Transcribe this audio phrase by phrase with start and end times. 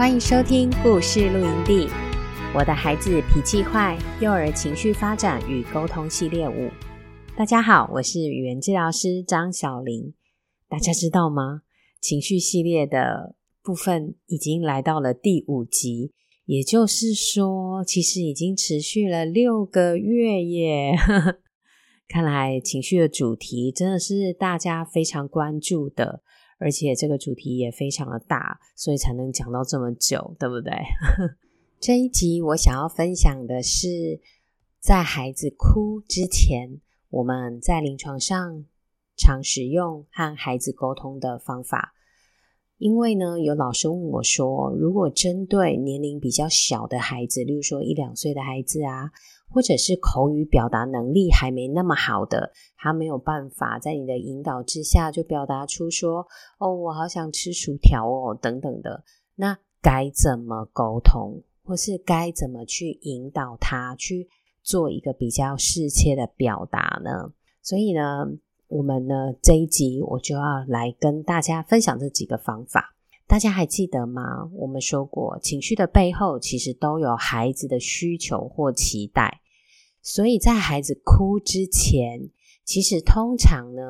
[0.00, 1.86] 欢迎收听故事露营地，
[2.54, 6.70] 我的孩子脾气坏，幼儿情绪发展与沟通系列五。
[7.36, 10.14] 大家好，我是语言治疗师张小玲。
[10.70, 11.60] 大家知道吗？
[12.00, 16.14] 情绪系列的部分已经来到了第五集，
[16.46, 20.96] 也就是说，其实已经持续了六个月耶。
[22.08, 26.22] 看来情绪的主题真的是大家非常关注的。
[26.60, 30.72] 而且这个主题也非常的大，所以才能讲到这么久，对不对？
[31.80, 34.20] 这一集我想要分享的是，
[34.78, 38.66] 在孩子哭之前，我们在临床上
[39.16, 41.94] 常使用和孩子沟通的方法。
[42.80, 49.12] 因为呢，有老师问我说，如果针对年龄比较小的孩子，例如说一两岁的孩子啊。
[49.52, 56.24] 或者是口语表达能力还没那么好的，他没有办法在你的引导之下就表达出说
[56.60, 59.02] ：“哦，我好想吃薯条哦，等等的。”
[59.34, 64.28] 那该怎么沟通，或是该怎么去引导他去
[64.62, 67.32] 做一个比较适切的表达呢？
[67.60, 68.28] 所以呢，
[68.70, 72.94] 我们呢这一集我就要来跟大家分享这几个方法。
[73.26, 74.48] 大家还记得吗？
[74.54, 79.40] 我们说过，情绪的背后其实都有孩子的需求或期待，
[80.02, 82.30] 所以在孩子哭之前，
[82.64, 83.82] 其实通常呢，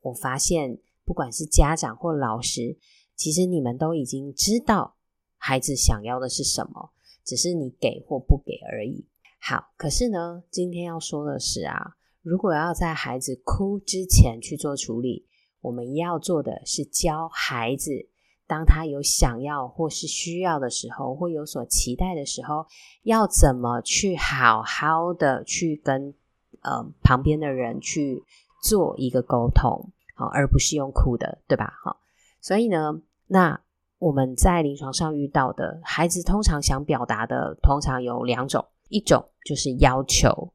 [0.00, 2.78] 我发现不管是家长或老师，
[3.14, 4.96] 其实你们都已经知道
[5.36, 6.90] 孩子想要的是什么，
[7.22, 9.06] 只是你给或不给而已。
[9.38, 15.26] 好，可是呢，今天要说的是啊，如果要在孩子哭之前去做处理，
[15.60, 18.08] 我们要做的是教孩子。
[18.46, 22.66] 当他有想要或是需要的时候，或有所期待的时候，
[23.02, 26.14] 要怎么去好好的去跟
[26.60, 28.22] 呃旁边的人去
[28.62, 31.72] 做一个沟通，好，而不是用哭的，对吧？
[31.82, 31.96] 好，
[32.40, 33.58] 所以呢，那
[33.98, 40.52] 我们在临床上遇到的孩子，通常想表达的，通常有两种，一种就是要求，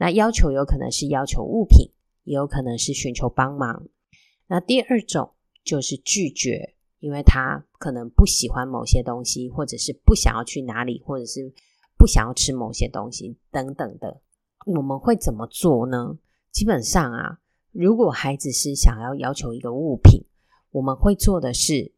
[0.00, 1.92] 那要求有可能是要求物品，
[2.24, 3.86] 也有可能是寻求帮忙。
[4.48, 6.74] 那第二种就是拒绝。
[7.00, 11.50] 因为他可能不喜欢某些东西，或者是不想要去哪里，或者是
[11.96, 14.20] 不想要吃某些东西等等的，
[14.66, 16.18] 我们会怎么做呢？
[16.52, 17.40] 基本上啊，
[17.72, 20.26] 如果孩子是想要要求一个物品，
[20.72, 21.94] 我们会做的是，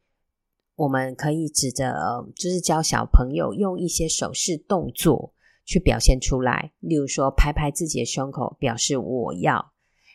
[0.76, 1.92] 我们可以指着，
[2.36, 9.72] 就是教小朋友用一些手势动作去表现出来，例如说拍拍自己的胸口，表示我要，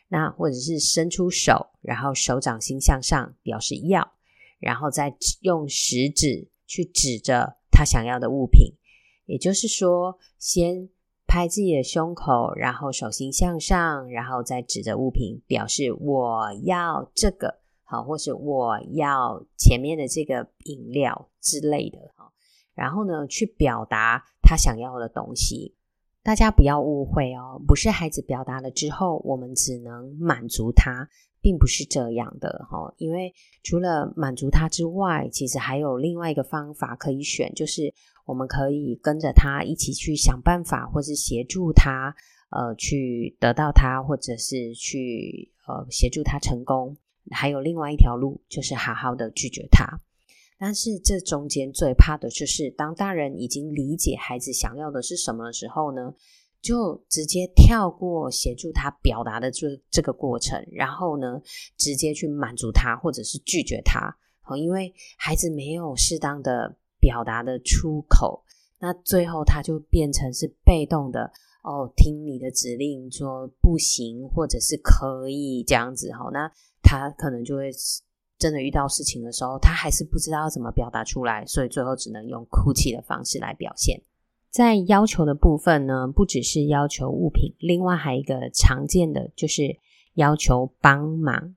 [0.09, 4.13] 那或者是伸出手，然后手掌心向上，表示要。
[4.59, 8.73] 然后再用食指去指着他想要的物品，
[9.27, 10.89] 也就是说，先
[11.27, 21.99] 拍自己的胸口，然后手心向上，然后再指着物品，表示我要这个，好，或是我要前面的这个饮料之类的，
[22.73, 25.75] 然后呢，去表达他想要的东西。
[26.23, 31.09] 大家不要误会哦，不是孩子表达了之后，我们只能满足他。
[31.39, 37.93] 并不是这样的哈，因为除了满足他之外，其实还有另外一个方法可以选，就是
[38.25, 42.13] 我们可以跟着他一起去想办法，或是协助他，
[42.49, 46.97] 呃，去得到他，或者是去呃协助他成功。
[47.31, 50.01] 还有另外一条路，就是好好的拒绝他。
[50.59, 56.13] 但是这中间最怕的就是，当大人已经理解孩子想要的是什么的时候呢，
[56.61, 61.39] 就直接跳过协助他表达的这这个过程，然后呢，
[61.77, 64.17] 直接去满足他或者是拒绝他。
[64.41, 68.43] 好，因为孩子没有适当的表达的出口，
[68.79, 71.31] 那最后他就变成是被动的
[71.63, 76.11] 哦，听你的指令说不行或者是可以这样子。
[76.13, 76.51] 好，那
[76.81, 77.69] 他可能就会
[78.39, 84.01] 真的遇到事情的时候，他还是不知道怎么表达出来，所以最后只能用哭泣的方式来表现。
[84.49, 89.77] 在要求的部分呢，不只是要求物品，另外还有一个常见的就是
[90.13, 91.55] 要求帮忙。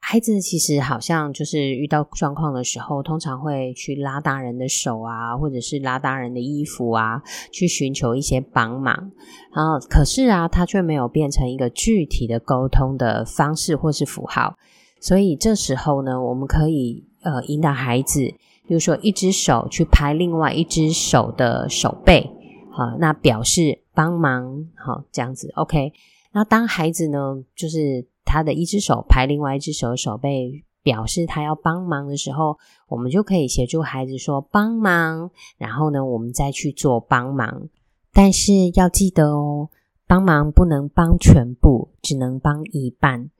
[0.00, 7.20] 孩子其实好像就是遇到状况的时候，通常会去拉大人的手啊，或者是拉大人的衣服啊，
[7.52, 9.12] 去寻求一些帮忙。
[9.52, 14.56] 然后可是啊，他却没有变成一个具体的沟通的方式或是符号。
[15.00, 18.34] 所以这时候呢，我们可以呃引导孩子。
[18.66, 22.30] 比如说一只手去拍另外一只手的手背，
[22.70, 25.90] 好，那表示帮忙，好，这样子，OK。
[26.32, 32.58] 那当孩子呢，就是他的一只手拍另外一只手的手背，表示他要帮忙的时候，
[32.88, 37.70] 我们就可以协助孩子说帮忙，然后呢，我们再去做帮忙。
[38.12, 39.70] 但是要记得哦，
[40.06, 43.30] 帮忙不能帮全部，只能帮一半。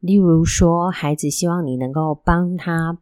[0.00, 2.98] 例如说，孩子希望你能够帮他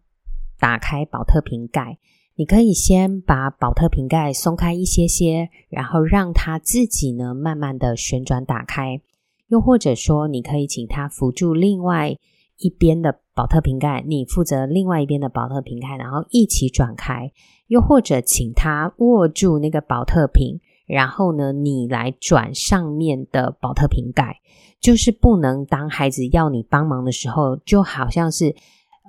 [0.59, 1.99] 打开宝特瓶盖，
[2.37, 9.01] 你可以先把宝特瓶盖松开一些些，然后让他自己呢慢慢的旋转打开。
[9.49, 12.17] 又或者说，你可以请他扶住另外
[12.59, 17.31] 一边的宝特瓶盖，你负责另外一边的宝特瓶盖，然后一起转开。
[17.67, 20.61] 又或者请他握住那个宝特瓶。
[20.87, 24.41] 然后呢，你来转上面的保特瓶盖，
[24.81, 28.55] 就是不能当孩子要你帮忙的时候，就好像是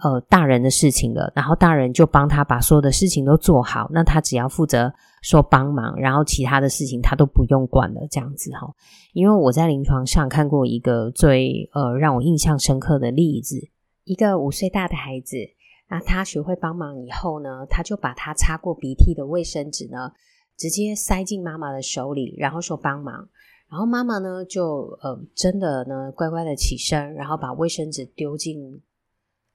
[0.04, 8.74] 呃大人的事情了，然后大人就帮他把所有的事情都做好，那他只要负责说帮忙，然后其他的事情他都不用管了，这样子哈。
[9.14, 13.58] 因为我在临床上看过一个最呃让我印象深刻的例子，
[14.06, 15.36] 一个五岁大的孩子，
[15.90, 20.12] 那他学会帮忙以后呢，他就把他擦过鼻涕的卫生纸呢。
[20.58, 23.28] 直接塞进妈妈的手里，然后说帮忙，
[23.70, 28.82] 然后妈妈呢就呃真的呢乖乖的起身，然后把卫生纸丢进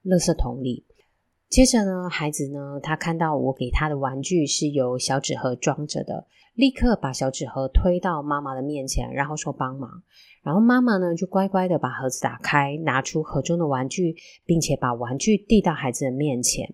[0.04, 0.84] 垃圾桶里。
[1.48, 10.02] 接着呢，孩子呢他看到我给他的玩具是由小纸盒装着的，立刻把小纸盒推到妈妈的面前，然后说帮忙。
[10.42, 14.14] 然后妈妈呢就乖乖的把盒子打开，拿出盒中的玩具，
[14.44, 16.72] 并且把玩具递到孩子的面前。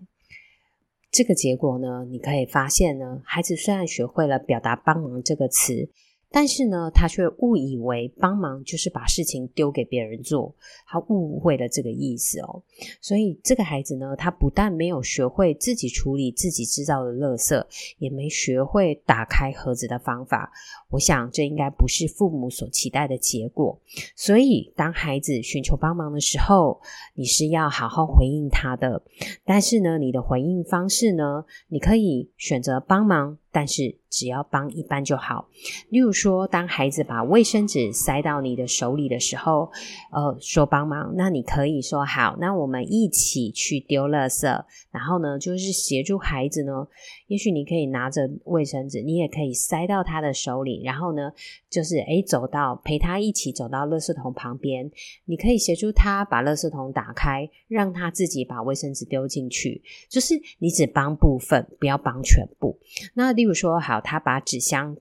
[1.11, 5.89] 这个结果呢，你可以发现呢，孩子虽然学会了表达“帮忙”这个词。
[6.29, 10.53] 但是呢，他却误以为帮忙就是把事情丢给别人做，
[10.85, 12.61] 他误会了这个意思哦。
[13.01, 17.65] 所以这个孩子呢，他不但没有学会自己处理自己制造的垃圾，
[17.97, 20.51] 也没学会打开盒子的方法。
[20.89, 23.79] 我想这应该不是父母所期待的结果。
[24.15, 26.79] 所以，当孩子寻求帮忙的时候，
[27.13, 29.01] 你是要好好回应他的。
[29.45, 33.37] 但是呢，你的回应方式呢，你可以选择帮忙。
[33.57, 35.49] 但是只要帮一半就好。
[35.89, 39.71] 例如说，当孩子把卫生纸塞到你的手里的时候，
[40.11, 44.45] 呃，说帮忙，那你可以说好，那我们一起去丢垃圾。
[44.91, 46.87] 然后呢，就是协助孩子呢。
[47.25, 51.31] 也许你可以拿着卫生纸，你也可以塞到他的手里，然后呢，
[51.67, 54.89] 就是诶，走到陪他一起走到垃圾桶旁边，
[55.25, 59.81] 你可以协助他把垃圾桶打开，让他自己把卫生纸丢进去。
[60.07, 62.77] 就是你只帮部分，不要帮全部。
[63.15, 64.97] 那例说，好，他把纸箱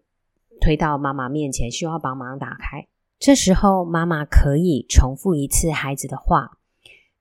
[0.60, 2.86] 推到妈妈面前，需要帮忙打开。
[3.18, 6.58] 这时候，妈妈可以重复一次孩子的话，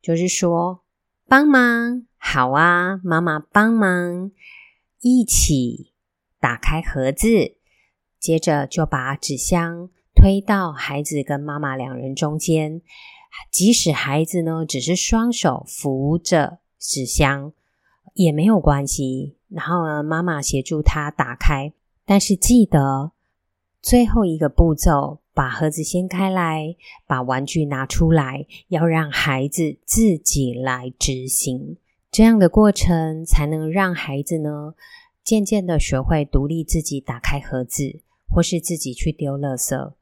[0.02, 0.84] 就是说
[1.28, 4.32] ：“帮忙，好啊，妈妈帮忙。”
[5.02, 5.94] 一起
[6.40, 7.28] 打开盒子，
[8.20, 12.82] 接着就把纸箱推到孩子跟妈妈两人中间。
[13.52, 17.54] 即使孩子呢只是双手扶着纸箱
[18.14, 19.38] 也没有关系。
[19.50, 21.74] 然后呢，妈妈协助他打开，
[22.06, 23.12] 但是记得
[23.82, 26.76] 最后一个步骤，把盒子掀开来，
[27.06, 31.78] 把玩具拿出来，要让孩子自己来执行。
[32.12, 34.74] 这样的过程才能让孩子呢，
[35.24, 39.94] 渐渐的学会独立自己打开盒子，或是自己去丢垃圾，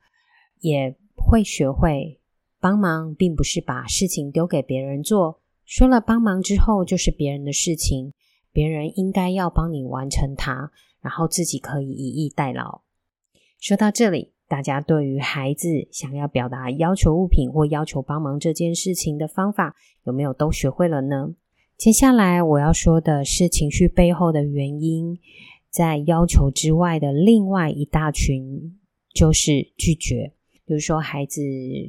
[0.62, 2.20] 也会学会
[2.60, 5.40] 帮忙，并不是把事情丢给别人做。
[5.66, 8.14] 说了帮忙之后，就是别人的事情，
[8.52, 12.82] 别人应该要帮你完成它，然后自己可以以逸待劳。
[13.60, 21.34] 说到这里，大家对于孩子想要表达要求物品或要求帮忙这件事情的方法，有没有都学会了呢？
[21.78, 25.18] 接下来我要说的是情绪背后的原因，
[25.70, 28.80] 在要求之外的另外一大群
[29.14, 30.34] 就是拒绝。
[30.66, 31.42] 比如说，孩子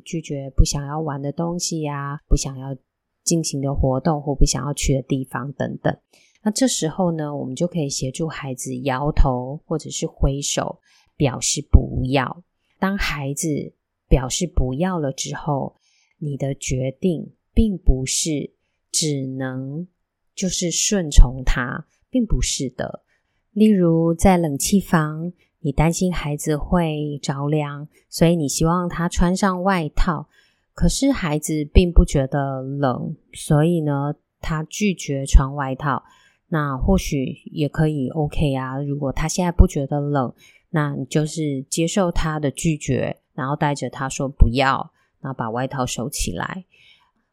[0.04, 2.76] 拒绝不想要玩的东西呀，不想要
[3.24, 5.96] 进行的活动或不想要去的地方等等。
[6.42, 10.78] 那这时候呢，我们就可以协助孩子摇头或者是挥手，
[11.16, 12.44] 表示不要。
[12.78, 13.72] 当孩子
[14.06, 15.74] 表示不要了之后，
[16.18, 18.52] 你的决定并不是。
[18.96, 19.88] 只能
[20.36, 23.02] 就是顺从他，并不是的。
[23.50, 30.28] 例如，在冷气房，你担心孩子会着凉，所以你希望他穿上外套。
[30.74, 36.02] 可是孩子并不觉得冷，所以呢，他拒绝穿外套。
[36.48, 38.78] 那或许也可以 OK 啊。
[38.80, 40.34] 如果他现在不觉得冷，
[40.70, 46.64] 那你就是接受他的拒绝，然后带着他说不要，然后把外套收起来，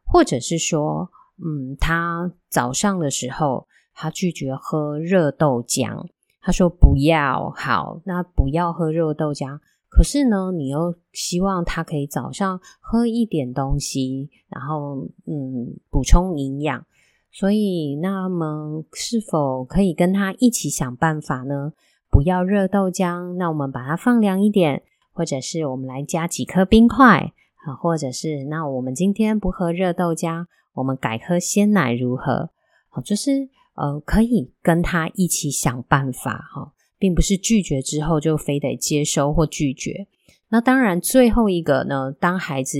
[0.04, 1.10] 或者是说。
[1.44, 6.06] 嗯，他早上的时候他拒绝喝热豆浆，
[6.40, 7.50] 他说不要。
[7.56, 9.58] 好，那不要喝热豆浆。
[9.94, 16.86] 可是呢，你又希望他可以早上喝一点东西，然后嗯，补充营养。
[17.30, 21.74] 所以，那么是否可以跟他一起想办法呢？
[22.10, 24.82] 不要热豆浆，那我们把它放凉一点，
[25.12, 27.32] 或者是我们来加几颗冰块
[27.66, 32.50] 啊，或者是那我们今天不喝热豆浆，我们改喝鲜奶如何？
[32.88, 36.72] 好，就是呃，可以跟他一起想办法哈，
[37.02, 40.06] 并不是拒绝之后就非得接收或拒绝。
[40.50, 42.78] 那当然，最后一个呢，当孩子。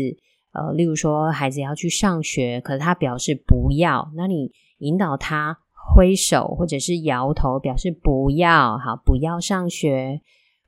[0.55, 10.21] 呃，例如说，孩子要去上学，可是他表示不要，那你引导他挥手或者是摇头，表示不要，好，不要上学。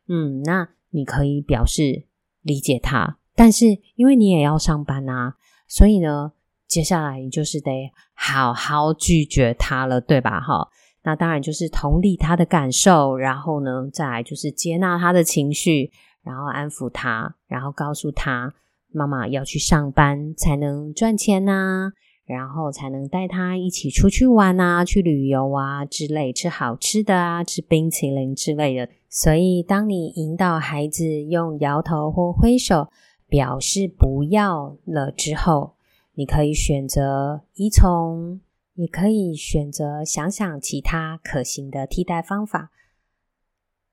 [0.08, 2.06] 嗯，那你可以表示
[2.40, 5.34] 理解他，但是因为你也要上班啊，
[5.68, 6.32] 所以呢，
[6.66, 10.40] 接下来你就是得好好拒绝他了，对吧？
[10.40, 10.66] 哈，
[11.04, 15.92] 那当然就是同理他的感受，然后呢，再来就是接纳他的情绪，
[16.22, 18.54] 然后安抚他，然后告诉他。
[18.96, 21.90] 妈妈要去上班才能赚钱呐，
[22.26, 28.88] 然后才能带他一起出去玩啊，去旅游啊之类，吃好吃的啊，吃冰淇淋之类的。
[29.10, 32.88] 所以，当你引导孩子用摇头或挥手
[33.28, 35.74] 表示不要了之后，
[36.14, 38.40] 你可以选择依从，
[38.74, 42.70] 也可以选择想想其他可行的替代方法。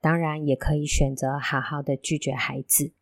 [0.00, 2.92] 当然，也可以选择好好的拒绝孩子。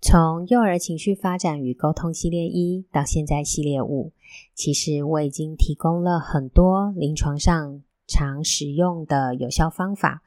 [0.00, 4.12] 从幼儿情绪发展与沟通系列一到现在系列五，
[4.52, 10.24] 其实我已经提供了很多临床上常使用的有效方法。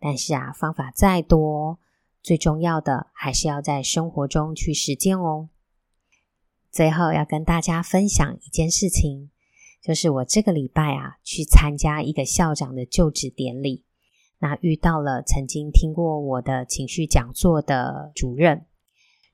[0.00, 1.78] 但是啊，方法再多，
[2.22, 5.50] 最重要的还是要在生活中去实践哦。
[6.78, 9.30] 最后要跟大家分享一件事情，
[9.82, 13.82] 就是我这个礼拜啊去参加一个校长的就职典礼，
[14.38, 18.64] 那遇到了曾经听过我的情绪讲座的主任。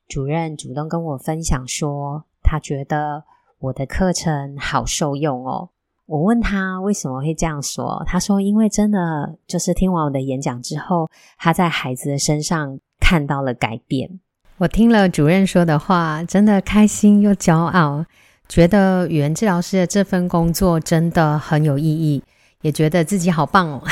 [0.09, 3.25] 主任主动跟我分享说，他觉得
[3.59, 5.69] 我的课程好受用哦。
[6.07, 14.19] 我问他为什么会这样说，他说因为真的就是听完我的演讲之后，他在孩子的身上看到了改变。
[14.59, 18.07] 我听了主任说的话，真的开心又骄傲，
[18.49, 22.23] 觉得语言治疗师的这份工作真的很有意义，
[22.61, 23.83] 也觉得自己好棒哦。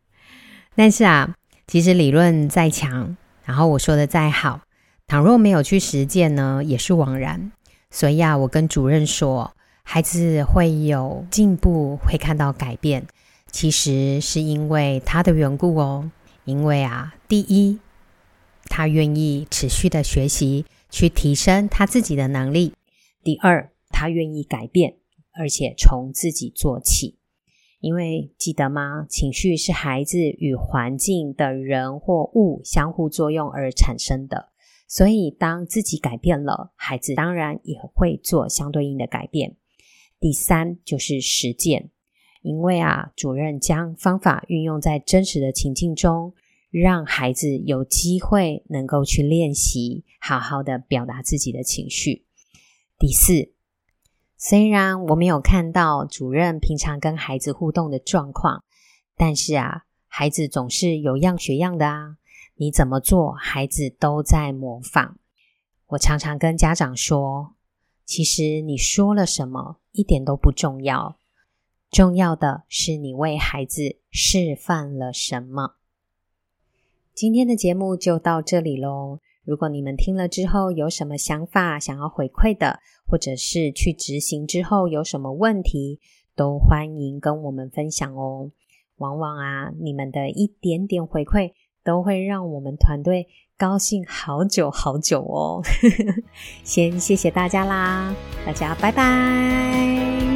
[0.76, 1.34] 但是啊，
[1.66, 4.60] 其实理论再强，然后我说的再好。
[5.06, 7.50] 倘若没有去实践呢，也是枉然。
[7.90, 9.50] 所以啊，我跟主任说，
[9.82, 13.06] 孩子会有进步，会看到改变，
[13.50, 16.10] 其实是因为他的缘故哦。
[16.44, 17.78] 因为啊，第一，
[18.68, 22.72] 他愿意持续的学习，去提升他自己的能力；
[23.22, 24.96] 第二，他愿意改变，
[25.32, 27.18] 而且从自己做起。
[27.80, 29.06] 因为记得吗？
[29.08, 34.48] 情绪是孩子与环境的人或物相互作用而产生的。
[34.88, 39.56] 所以，当自己改变了，孩子当然也会做相对应的改变。
[40.18, 41.90] 第三就是实践，
[42.40, 46.32] 因为啊，主任将方法运用在真实的情境中，
[46.80, 52.26] 让孩子有机会能够去练习，好好的表达自己的情绪。
[52.98, 53.52] 第四，
[54.36, 58.64] 虽然我没有看到主任平常跟孩子互动的状况，
[59.16, 62.16] 但是啊，孩子总是有样学样的啊。
[62.56, 65.18] 你怎么做，孩子都在模仿。
[65.88, 67.54] 我常常跟家长说，
[68.04, 71.18] 其实你说了什么一点都不重要，
[71.90, 75.76] 重要的是你为孩子示范了什么。
[77.16, 79.20] 今天的节目就到这里喽。
[79.42, 85.98] 如果你们听了之后有什么想法想要回馈的，或者是去执行之后有什么问题，
[86.36, 88.50] 都欢迎跟我们分享哦。
[88.98, 91.52] 往往啊，你们的一点点回馈。
[91.86, 95.62] 都会让我们团队高兴好久好久哦。
[96.64, 98.12] 先谢谢大家啦，
[98.44, 100.35] 大家拜拜。